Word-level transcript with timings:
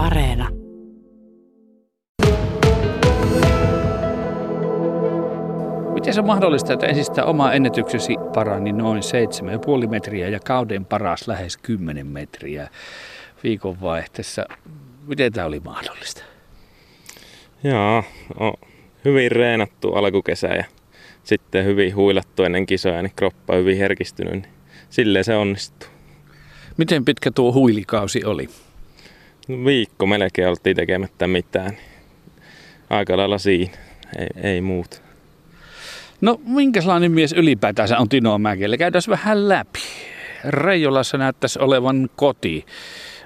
Areena. 0.00 0.48
Miten 5.94 6.14
se 6.14 6.20
on 6.20 6.26
mahdollista, 6.26 6.72
että 6.72 6.86
ensin 6.86 7.04
sitä 7.04 7.24
oma 7.24 7.52
ennätyksesi 7.52 8.14
parani 8.34 8.72
noin 8.72 9.02
7,5 9.82 9.88
metriä 9.88 10.28
ja 10.28 10.40
kauden 10.40 10.84
paras 10.84 11.28
lähes 11.28 11.56
10 11.56 12.06
metriä 12.06 12.68
viikonvaihteessa? 13.42 14.46
Miten 15.06 15.32
tämä 15.32 15.46
oli 15.46 15.60
mahdollista? 15.60 16.24
Joo, 17.64 18.04
on 18.38 18.52
hyvin 19.04 19.32
reenattu 19.32 19.92
alkukesä 19.92 20.48
ja 20.48 20.64
sitten 21.24 21.64
hyvin 21.64 21.96
huilattu 21.96 22.42
ennen 22.42 22.66
kisoja, 22.66 23.02
niin 23.02 23.12
kroppa 23.16 23.52
on 23.52 23.58
hyvin 23.58 23.78
herkistynyt, 23.78 24.32
niin 24.32 24.54
silleen 24.90 25.24
se 25.24 25.36
onnistuu. 25.36 25.88
Miten 26.76 27.04
pitkä 27.04 27.30
tuo 27.30 27.52
huilikausi 27.52 28.24
oli? 28.24 28.48
Viikko 29.48 30.06
melkein 30.06 30.48
oltiin 30.48 30.76
tekemättä 30.76 31.26
mitään. 31.26 31.76
Aika 32.90 33.16
lailla 33.16 33.38
siinä, 33.38 33.72
ei, 34.18 34.52
ei 34.52 34.60
muuta. 34.60 35.00
No 36.20 36.40
minkälainen 36.44 37.12
mies 37.12 37.32
ylipäätänsä 37.32 37.98
on 37.98 38.08
Tino 38.08 38.38
Mäkelä? 38.38 38.76
Käydään 38.76 39.02
vähän 39.08 39.48
läpi. 39.48 39.80
Reijolassa 40.44 41.18
näyttäisi 41.18 41.58
olevan 41.58 42.10
koti, 42.16 42.66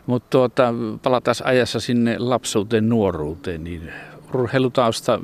mutta 0.06 0.30
tuota, 0.30 0.74
palataan 1.02 1.36
ajassa 1.44 1.80
sinne 1.80 2.18
lapsuuteen, 2.18 2.88
nuoruuteen, 2.88 3.64
niin 3.64 3.92
urheilutausta 4.34 5.20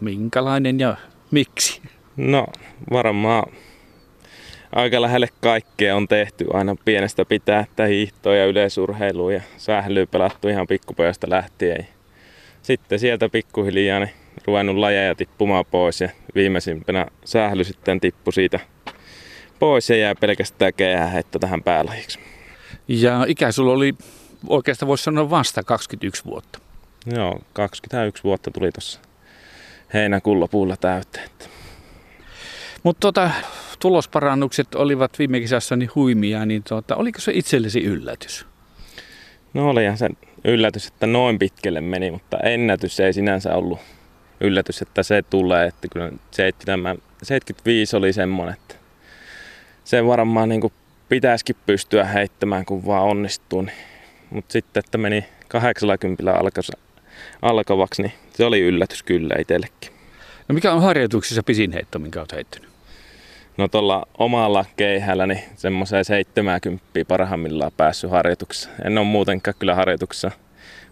minkälainen 0.00 0.80
ja 0.80 0.96
miksi? 1.30 1.82
No 2.16 2.46
varmaan 2.92 3.52
aika 4.72 5.02
lähelle 5.02 5.28
kaikkea 5.40 5.96
on 5.96 6.08
tehty 6.08 6.46
aina 6.52 6.76
pienestä 6.84 7.24
pitää, 7.24 7.60
että 7.60 7.84
hiihtoa 7.84 8.36
ja 8.36 8.46
yleisurheilua 8.46 9.32
ja 9.32 9.40
sählyä 9.56 10.06
pelattu 10.06 10.48
ihan 10.48 10.66
pikkupojasta 10.66 11.30
lähtien. 11.30 11.88
Sitten 12.62 12.98
sieltä 12.98 13.28
pikkuhiljaa 13.28 13.98
niin 13.98 14.10
ruvennut 14.46 14.76
lajeja 14.76 15.14
tippumaan 15.14 15.64
pois 15.70 16.00
ja 16.00 16.08
viimeisimpänä 16.34 17.06
sähly 17.24 17.64
sitten 17.64 18.00
tippui 18.00 18.32
siitä 18.32 18.60
pois 19.58 19.90
ja 19.90 19.96
jää 19.96 20.14
pelkästään 20.14 21.10
heitto 21.12 21.38
tähän 21.38 21.62
päälajiksi. 21.62 22.18
Ja 22.88 23.24
ikä 23.28 23.52
sulla 23.52 23.72
oli 23.72 23.94
oikeastaan 24.48 24.88
voisi 24.88 25.04
sanoa 25.04 25.30
vasta 25.30 25.62
21 25.62 26.24
vuotta. 26.24 26.58
Joo, 27.06 27.40
21 27.52 28.24
vuotta 28.24 28.50
tuli 28.50 28.72
tuossa 28.72 29.00
heinäkuun 29.94 30.40
lopulla 30.40 30.76
täyteen. 30.76 31.28
Mutta 32.82 33.00
tota, 33.00 33.30
tulosparannukset 33.82 34.74
olivat 34.74 35.18
viime 35.18 35.40
kisassa 35.40 35.76
niin 35.76 35.90
huimia, 35.94 36.46
niin 36.46 36.62
tota, 36.62 36.96
oliko 36.96 37.20
se 37.20 37.32
itsellesi 37.34 37.80
yllätys? 37.80 38.46
No 39.54 39.70
olihan 39.70 39.98
se 39.98 40.08
yllätys, 40.44 40.86
että 40.86 41.06
noin 41.06 41.38
pitkälle 41.38 41.80
meni, 41.80 42.10
mutta 42.10 42.36
ennätys 42.38 43.00
ei 43.00 43.12
sinänsä 43.12 43.54
ollut 43.54 43.78
yllätys, 44.40 44.82
että 44.82 45.02
se 45.02 45.22
tulee. 45.30 45.66
Että 45.66 45.88
kyllä 45.88 46.12
75 47.22 47.96
oli 47.96 48.12
semmoinen, 48.12 48.54
että 48.54 48.74
se 49.84 50.06
varmaan 50.06 50.48
niin 50.48 50.60
kuin 50.60 50.72
pitäisikin 51.08 51.56
pystyä 51.66 52.04
heittämään, 52.04 52.64
kun 52.64 52.86
vaan 52.86 53.04
onnistuu. 53.04 53.62
Niin. 53.62 53.76
Mutta 54.30 54.52
sitten, 54.52 54.82
että 54.86 54.98
meni 54.98 55.24
80 55.48 56.34
alkavaksi, 57.42 58.02
niin 58.02 58.12
se 58.34 58.44
oli 58.44 58.60
yllätys 58.60 59.02
kyllä 59.02 59.34
itsellekin. 59.38 59.92
No 60.48 60.54
mikä 60.54 60.72
on 60.72 60.82
harjoituksissa 60.82 61.42
pisin 61.42 61.72
heitto, 61.72 61.98
minkä 61.98 62.20
olet 62.20 62.32
heittänyt? 62.32 62.71
No 63.56 63.68
tuolla 63.68 64.06
omalla 64.18 64.64
keihällä 64.76 65.26
niin 65.26 65.40
semmoiseen 65.56 66.04
70 66.04 66.86
parhaimmillaan 67.08 67.72
päässyt 67.76 68.10
harjoituksessa. 68.10 68.70
En 68.84 68.98
ole 68.98 69.06
muutenkaan 69.06 69.54
kyllä 69.58 69.74
harjoituksessa 69.74 70.30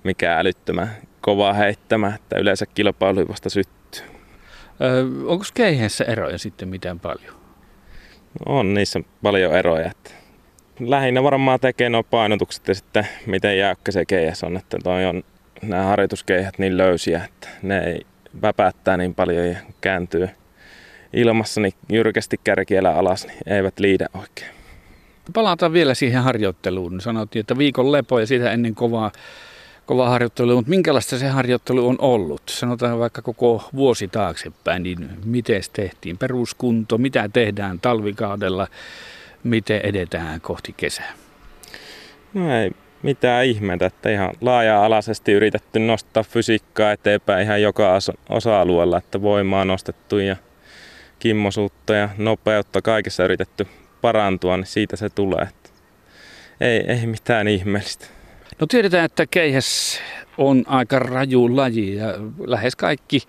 mikään 0.04 0.40
älyttömän 0.40 0.90
kova 1.20 1.52
heittämä, 1.52 2.14
että 2.14 2.38
yleensä 2.38 2.66
kilpailu 2.66 3.28
vasta 3.28 3.50
syttyy. 3.50 4.02
Öö, 4.80 5.04
onko 5.26 5.44
keihässä 5.54 6.04
eroja 6.04 6.38
sitten 6.38 6.68
mitään 6.68 7.00
paljon? 7.00 7.34
No 8.46 8.58
on 8.58 8.74
niissä 8.74 9.00
paljon 9.22 9.54
eroja. 9.54 9.90
Että 9.90 10.10
lähinnä 10.80 11.22
varmaan 11.22 11.60
tekee 11.60 11.88
nuo 11.88 12.02
painotukset 12.02 12.68
ja 12.68 12.74
sitten 12.74 13.08
miten 13.26 13.58
jäykkä 13.58 13.92
se 13.92 14.04
keihäs 14.04 14.44
on. 14.44 14.56
Että 14.56 14.78
toi 14.84 15.06
on 15.06 15.22
nämä 15.62 15.82
harjoituskeihät 15.82 16.58
niin 16.58 16.76
löysiä, 16.76 17.24
että 17.24 17.48
ne 17.62 17.78
ei 17.78 18.06
väpäättää 18.42 18.96
niin 18.96 19.14
paljon 19.14 19.48
ja 19.48 19.56
kääntyy 19.80 20.28
ilmassa 21.12 21.60
niin 21.60 21.74
jyrkästi 21.92 22.40
kärkielä 22.44 22.94
alas, 22.94 23.26
niin 23.26 23.38
eivät 23.46 23.78
liidä 23.78 24.06
oikein. 24.14 24.50
Palataan 25.34 25.72
vielä 25.72 25.94
siihen 25.94 26.22
harjoitteluun. 26.22 27.00
Sanottiin, 27.00 27.40
että 27.40 27.58
viikon 27.58 27.92
lepo 27.92 28.20
ja 28.20 28.26
sitä 28.26 28.52
ennen 28.52 28.74
kovaa, 28.74 29.12
kovaa 29.86 30.10
harjoittelua, 30.10 30.54
mutta 30.54 30.70
minkälaista 30.70 31.18
se 31.18 31.28
harjoittelu 31.28 31.88
on 31.88 31.96
ollut? 31.98 32.42
Sanotaan 32.50 32.98
vaikka 32.98 33.22
koko 33.22 33.68
vuosi 33.74 34.08
taaksepäin, 34.08 34.82
niin 34.82 35.10
miten 35.24 35.62
tehtiin 35.72 36.18
peruskunto, 36.18 36.98
mitä 36.98 37.28
tehdään 37.32 37.80
talvikaudella, 37.80 38.68
miten 39.44 39.80
edetään 39.84 40.40
kohti 40.40 40.74
kesää? 40.76 41.12
No 42.34 42.56
ei 42.56 42.70
mitään 43.02 43.46
ihmeitä, 43.46 43.86
että 43.86 44.10
ihan 44.10 44.34
laaja-alaisesti 44.40 45.32
yritetty 45.32 45.78
nostaa 45.78 46.22
fysiikkaa 46.22 46.92
eteenpäin 46.92 47.44
ihan 47.44 47.62
joka 47.62 47.98
osa-alueella, 48.28 48.98
että 48.98 49.22
voimaa 49.22 49.64
nostettu 49.64 50.18
ja 50.18 50.36
kimmosuutta 51.20 51.94
ja 51.94 52.08
nopeutta 52.18 52.82
kaikessa 52.82 53.24
yritetty 53.24 53.66
parantua, 54.00 54.56
niin 54.56 54.66
siitä 54.66 54.96
se 54.96 55.10
tulee. 55.10 55.42
Että 55.42 55.70
ei, 56.60 56.84
ei 56.88 57.06
mitään 57.06 57.48
ihmeellistä. 57.48 58.06
No 58.60 58.66
tiedetään, 58.66 59.04
että 59.04 59.26
keihäs 59.26 60.00
on 60.38 60.64
aika 60.66 60.98
raju 60.98 61.56
laji 61.56 61.96
ja 61.96 62.06
lähes 62.46 62.76
kaikki 62.76 63.22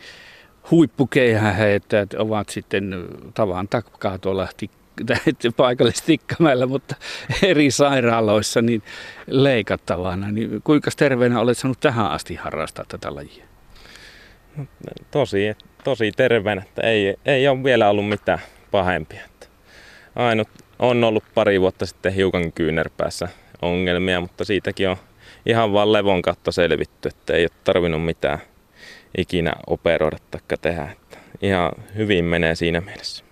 huippukeihäheittäjät 0.71 2.13
ovat 2.13 2.49
sitten 2.49 3.05
tavan 3.33 3.67
takaa 3.67 4.17
tuolla 4.17 4.47
paikalle 5.57 5.91
Tikkamäellä, 6.05 6.65
mutta 6.65 6.95
eri 7.43 7.71
sairaaloissa 7.71 8.61
niin 8.61 8.83
leikattavana. 9.27 10.31
Niin 10.31 10.61
kuinka 10.63 10.91
terveenä 10.97 11.39
olet 11.39 11.57
saanut 11.57 11.79
tähän 11.79 12.11
asti 12.11 12.35
harrastaa 12.35 12.85
tätä 12.87 13.15
lajia? 13.15 13.45
Tosi, 15.11 15.55
tosi 15.83 16.11
terveenä, 16.11 16.61
että 16.61 16.81
ei, 16.81 17.15
ei 17.25 17.47
ole 17.47 17.63
vielä 17.63 17.89
ollut 17.89 18.09
mitään 18.09 18.39
pahempia. 18.71 19.21
Ainut 20.15 20.47
on 20.79 21.03
ollut 21.03 21.23
pari 21.33 21.61
vuotta 21.61 21.85
sitten 21.85 22.13
hiukan 22.13 22.51
kyynärpäässä 22.51 23.27
ongelmia, 23.61 24.21
mutta 24.21 24.45
siitäkin 24.45 24.89
on 24.89 24.97
ihan 25.45 25.73
vaan 25.73 25.93
levon 25.93 26.21
kautta 26.21 26.51
selvitty, 26.51 27.09
että 27.09 27.33
ei 27.33 27.43
ole 27.43 27.61
tarvinnut 27.63 28.05
mitään 28.05 28.39
ikinä 29.17 29.53
operoida 29.67 30.17
tai 30.31 30.57
tehdä. 30.61 30.83
Että 30.91 31.17
ihan 31.41 31.71
hyvin 31.95 32.25
menee 32.25 32.55
siinä 32.55 32.81
mielessä. 32.81 33.23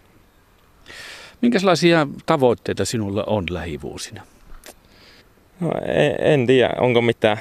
Minkälaisia 1.41 2.07
tavoitteita 2.25 2.86
sinulla 2.86 3.24
on 3.28 3.46
lähivuosina? 3.50 4.22
No, 5.59 5.72
en, 5.86 6.16
en 6.34 6.47
tiedä, 6.47 6.74
onko 6.80 7.01
mitään 7.01 7.38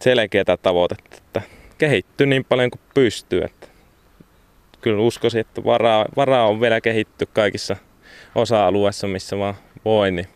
selkeää 0.00 0.56
tavoitetta, 0.62 1.16
että 1.16 1.42
kehittyy 1.78 2.26
niin 2.26 2.44
paljon 2.44 2.70
kuin 2.70 2.80
pystyy. 2.94 3.42
Että 3.44 3.68
kyllä 4.80 5.02
uskoisin, 5.02 5.40
että 5.40 5.64
varaa, 5.64 6.06
varaa 6.16 6.46
on 6.46 6.60
vielä 6.60 6.80
kehitty 6.80 7.26
kaikissa 7.32 7.76
osa-alueissa, 8.34 9.08
missä 9.08 9.38
vaan 9.38 9.54
voi, 9.84 10.10
niin 10.10 10.28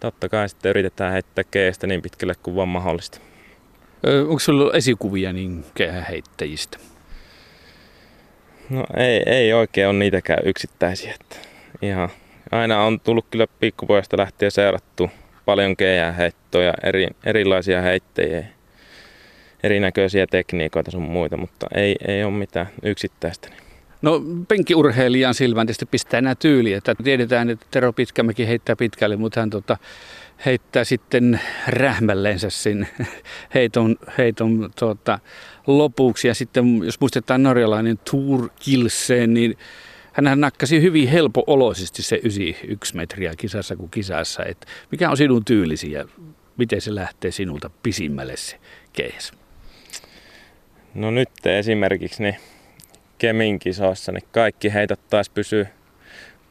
totta 0.00 0.28
kai 0.28 0.48
sitten 0.48 0.70
yritetään 0.70 1.12
heittää 1.12 1.44
keestä 1.50 1.86
niin 1.86 2.02
pitkälle 2.02 2.34
kuin 2.42 2.56
vaan 2.56 2.68
mahdollista. 2.68 3.18
onko 4.20 4.38
sinulla 4.38 4.72
esikuvia 4.72 5.32
niin 5.32 5.64
heittäjistä? 6.08 6.78
No 8.70 8.84
ei, 8.96 9.22
ei 9.26 9.52
oikein 9.52 9.88
ole 9.88 9.98
niitäkään 9.98 10.42
yksittäisiä. 10.44 11.14
Että 11.20 11.36
ihan, 11.82 12.08
aina 12.52 12.82
on 12.82 13.00
tullut 13.00 13.26
kyllä 13.30 13.46
pikkupojasta 13.60 14.16
lähtien 14.16 14.50
seurattu 14.50 15.10
paljon 15.44 15.76
heittoja, 16.18 16.74
eri, 16.82 17.08
erilaisia 17.24 17.82
heittäjiä, 17.82 18.44
erinäköisiä 19.64 20.26
tekniikoita 20.26 20.90
sun 20.90 21.02
muita, 21.02 21.36
mutta 21.36 21.66
ei, 21.74 21.96
ei 22.08 22.24
ole 22.24 22.32
mitään 22.32 22.68
yksittäistä. 22.82 23.48
No 24.02 24.22
penkkiurheilijan 24.48 25.34
silmään 25.34 25.66
tietysti 25.66 25.86
pistää 25.86 26.20
nämä 26.20 26.34
tyyli, 26.34 26.72
että 26.72 26.94
tiedetään, 27.04 27.50
että 27.50 27.66
Tero 27.70 27.92
Pitkämäki 27.92 28.48
heittää 28.48 28.76
pitkälle, 28.76 29.16
mutta 29.16 29.40
hän 29.40 29.50
tota, 29.50 29.76
heittää 30.46 30.84
sitten 30.84 31.40
rähmälleensä 31.68 32.50
sen 32.50 32.88
heiton, 33.54 33.96
heiton 34.18 34.70
tota, 34.78 35.18
lopuksi. 35.66 36.28
Ja 36.28 36.34
sitten 36.34 36.80
jos 36.84 37.00
muistetaan 37.00 37.42
norjalainen 37.42 37.98
Tour 38.10 38.48
Kilsen, 38.60 39.34
niin 39.34 39.58
hän 40.12 40.40
nakkasi 40.40 40.82
hyvin 40.82 41.08
helpo-oloisesti 41.08 42.02
se 42.02 42.20
91 42.24 42.96
metriä 42.96 43.32
kisassa 43.36 43.76
kuin 43.76 43.90
kisassa. 43.90 44.44
Et 44.44 44.66
mikä 44.90 45.10
on 45.10 45.16
sinun 45.16 45.44
tyylisi 45.44 45.92
ja 45.92 46.04
miten 46.56 46.80
se 46.80 46.94
lähtee 46.94 47.30
sinulta 47.30 47.70
pisimmälle 47.82 48.36
se 48.36 48.60
keihäs? 48.92 49.43
No 50.94 51.10
nyt 51.10 51.30
esimerkiksi 51.46 52.22
niin 52.22 52.36
Kemin 53.18 53.58
kisoissa, 53.58 54.12
niin 54.12 54.24
kaikki 54.32 54.74
heitot 54.74 55.00
taas 55.10 55.30
pysyy 55.30 55.66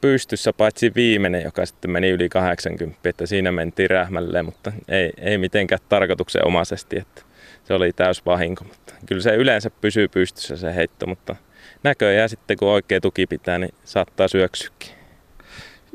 pystyssä, 0.01 0.53
paitsi 0.53 0.91
viimeinen, 0.95 1.43
joka 1.43 1.65
sitten 1.65 1.91
meni 1.91 2.09
yli 2.09 2.29
80, 2.29 3.09
että 3.09 3.25
siinä 3.25 3.51
mentiin 3.51 3.89
rähmälleen, 3.89 4.45
mutta 4.45 4.71
ei, 4.87 5.11
ei 5.17 5.37
mitenkään 5.37 5.81
tarkoituksenomaisesti, 5.89 6.97
että 6.97 7.21
se 7.63 7.73
oli 7.73 7.93
täys 7.93 8.25
vahinko. 8.25 8.63
Mutta 8.63 8.93
kyllä 9.05 9.21
se 9.21 9.35
yleensä 9.35 9.69
pysyy 9.69 10.07
pystyssä 10.07 10.57
se 10.57 10.75
heitto, 10.75 11.07
mutta 11.07 11.35
näköjään 11.83 12.29
sitten 12.29 12.57
kun 12.57 12.67
oikea 12.67 13.01
tuki 13.01 13.27
pitää, 13.27 13.57
niin 13.57 13.73
saattaa 13.83 14.27
syöksyäkin. 14.27 14.89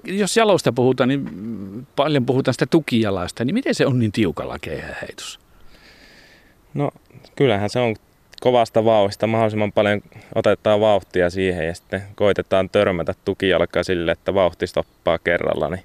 Jos 0.04 0.36
jalosta 0.36 0.72
puhutaan, 0.72 1.08
niin 1.08 1.86
paljon 1.96 2.26
puhutaan 2.26 2.54
sitä 2.54 2.66
tukijalasta, 2.66 3.44
niin 3.44 3.54
miten 3.54 3.74
se 3.74 3.86
on 3.86 3.98
niin 3.98 4.12
tiukalla 4.12 4.58
keihäheitos? 4.58 5.40
No 6.74 6.90
kyllähän 7.36 7.70
se 7.70 7.78
on 7.78 7.96
kovasta 8.40 8.84
vauhista 8.84 9.26
mahdollisimman 9.26 9.72
paljon 9.72 10.02
otetaan 10.34 10.80
vauhtia 10.80 11.30
siihen 11.30 11.66
ja 11.66 11.74
sitten 11.74 12.02
koitetaan 12.14 12.70
törmätä 12.70 13.14
tukijalkaa 13.24 13.82
sille, 13.82 14.12
että 14.12 14.34
vauhti 14.34 14.66
stoppaa 14.66 15.18
kerralla, 15.18 15.68
niin 15.68 15.84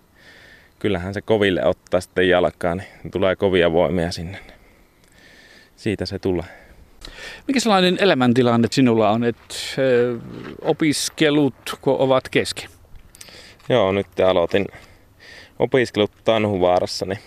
kyllähän 0.79 1.13
se 1.13 1.21
koville 1.21 1.65
ottaa 1.65 2.01
sitten 2.01 2.29
jalkaa, 2.29 2.75
niin 2.75 2.87
tulee 3.11 3.35
kovia 3.35 3.71
voimia 3.71 4.11
sinne. 4.11 4.39
Siitä 5.75 6.05
se 6.05 6.19
tulee. 6.19 6.45
Mikä 7.47 7.59
sellainen 7.59 7.97
elämäntilanne 7.99 8.67
sinulla 8.71 9.09
on, 9.09 9.23
että 9.23 9.55
opiskelut 10.61 11.79
ovat 11.85 12.29
kesken? 12.29 12.69
Joo, 13.69 13.91
nyt 13.91 14.19
aloitin 14.19 14.65
opiskelut 15.59 16.11
Tanhuvaarassa 16.23 17.05
niin 17.05 17.19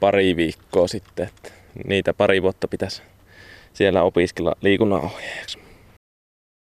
pari 0.00 0.36
viikkoa 0.36 0.88
sitten. 0.88 1.26
Että 1.26 1.50
niitä 1.84 2.14
pari 2.14 2.42
vuotta 2.42 2.68
pitäisi 2.68 3.02
siellä 3.78 4.02
opiskella 4.02 4.54
liikunnanohjaajaksi. 4.62 5.67